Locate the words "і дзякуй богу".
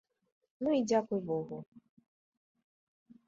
0.77-1.57